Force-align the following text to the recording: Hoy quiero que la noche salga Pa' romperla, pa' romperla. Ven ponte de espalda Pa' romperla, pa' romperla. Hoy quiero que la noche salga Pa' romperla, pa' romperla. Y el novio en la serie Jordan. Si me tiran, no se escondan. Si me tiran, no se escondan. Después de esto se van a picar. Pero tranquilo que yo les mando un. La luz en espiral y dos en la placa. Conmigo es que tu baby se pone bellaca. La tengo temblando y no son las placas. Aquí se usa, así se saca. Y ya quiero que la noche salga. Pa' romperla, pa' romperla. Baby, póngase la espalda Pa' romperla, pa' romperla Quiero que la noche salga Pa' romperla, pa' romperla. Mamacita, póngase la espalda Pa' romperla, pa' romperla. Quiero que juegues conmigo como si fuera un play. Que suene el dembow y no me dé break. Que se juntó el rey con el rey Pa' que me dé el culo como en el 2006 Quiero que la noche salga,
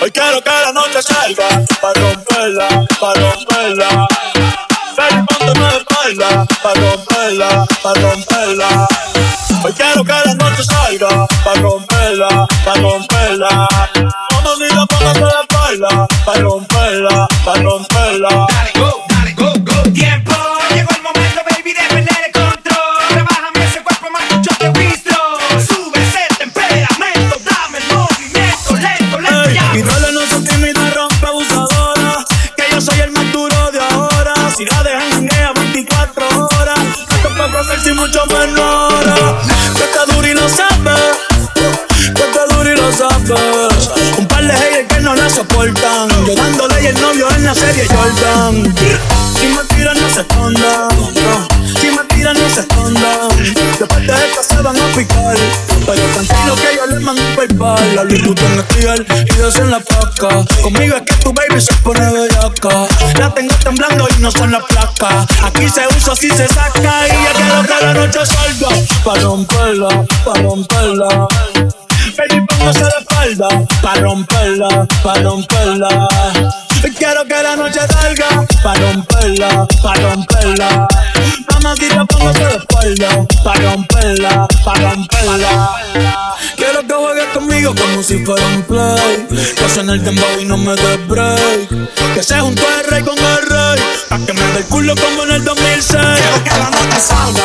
Hoy 0.00 0.12
quiero 0.12 0.40
que 0.40 0.50
la 0.50 0.72
noche 0.72 1.02
salga 1.02 1.48
Pa' 1.80 1.92
romperla, 1.94 2.68
pa' 3.00 3.14
romperla. 3.14 4.08
Ven 4.96 5.26
ponte 5.26 5.58
de 5.58 5.76
espalda 5.76 6.46
Pa' 6.62 6.74
romperla, 6.74 7.66
pa' 7.82 7.94
romperla. 7.94 8.88
Hoy 9.64 9.72
quiero 9.72 10.04
que 10.04 10.12
la 10.12 10.34
noche 10.34 10.62
salga 10.62 11.26
Pa' 11.44 11.54
romperla, 11.54 12.46
pa' 12.64 12.74
romperla. 12.74 13.68
Y 46.88 46.90
el 46.90 47.00
novio 47.00 47.28
en 47.34 47.44
la 47.44 47.54
serie 47.54 47.84
Jordan. 47.86 48.74
Si 49.38 49.46
me 49.46 49.64
tiran, 49.74 49.96
no 50.00 50.10
se 50.10 50.20
escondan. 50.20 50.90
Si 51.80 51.90
me 51.90 52.04
tiran, 52.14 52.34
no 52.34 52.48
se 52.48 52.60
escondan. 52.60 53.28
Después 53.78 54.06
de 54.06 54.12
esto 54.12 54.42
se 54.42 54.62
van 54.62 54.76
a 54.76 54.86
picar. 54.96 55.36
Pero 55.86 56.02
tranquilo 56.14 56.54
que 56.56 56.76
yo 56.76 56.86
les 56.86 57.00
mando 57.00 57.22
un. 57.22 57.94
La 57.94 58.04
luz 58.04 58.40
en 58.40 58.58
espiral 58.58 59.06
y 59.26 59.36
dos 59.36 59.56
en 59.56 59.70
la 59.70 59.80
placa. 59.80 60.44
Conmigo 60.62 60.96
es 60.96 61.02
que 61.02 61.14
tu 61.22 61.32
baby 61.32 61.60
se 61.60 61.74
pone 61.76 62.12
bellaca. 62.12 62.86
La 63.18 63.34
tengo 63.34 63.54
temblando 63.56 64.08
y 64.16 64.20
no 64.20 64.30
son 64.30 64.50
las 64.52 64.62
placas. 64.64 65.26
Aquí 65.42 65.68
se 65.68 65.86
usa, 65.96 66.12
así 66.12 66.30
se 66.30 66.48
saca. 66.48 67.06
Y 67.06 67.10
ya 67.10 67.32
quiero 67.34 67.62
que 67.62 67.84
la 67.84 67.94
noche 67.94 68.20
salga. 68.24 68.68
Pa' 69.04 69.14
romperla, 69.20 70.04
pa' 70.24 70.40
romperla. 70.40 71.28
Baby, 72.16 72.44
póngase 72.46 72.80
la 72.80 72.98
espalda 72.98 73.48
Pa' 73.82 73.94
romperla, 73.96 74.86
pa' 75.02 75.14
romperla 75.14 76.67
Quiero 76.80 77.24
que 77.24 77.42
la 77.42 77.56
noche 77.56 77.80
salga 77.88 78.46
Pa' 78.62 78.74
romperla, 78.74 79.66
pa' 79.82 79.94
romperla. 79.94 80.88
Mamacita, 81.52 82.04
póngase 82.04 82.40
la 82.40 82.50
espalda 82.50 83.26
Pa' 83.44 83.54
romperla, 83.54 84.48
pa' 84.64 84.74
romperla. 84.74 85.70
Quiero 86.56 86.86
que 86.86 86.94
juegues 86.94 87.28
conmigo 87.34 87.74
como 87.74 88.02
si 88.02 88.24
fuera 88.24 88.46
un 88.48 88.62
play. 88.62 89.26
Que 89.56 89.68
suene 89.68 89.92
el 89.94 90.04
dembow 90.04 90.40
y 90.40 90.44
no 90.44 90.56
me 90.56 90.74
dé 90.74 90.96
break. 91.08 91.68
Que 92.14 92.22
se 92.22 92.38
juntó 92.40 92.62
el 92.78 92.90
rey 92.90 93.02
con 93.02 93.18
el 93.18 93.46
rey 93.46 93.82
Pa' 94.08 94.18
que 94.24 94.32
me 94.32 94.40
dé 94.52 94.58
el 94.58 94.64
culo 94.66 94.94
como 94.96 95.24
en 95.24 95.32
el 95.32 95.44
2006 95.44 95.86
Quiero 95.90 96.44
que 96.44 96.50
la 96.50 96.70
noche 96.70 97.00
salga, 97.00 97.44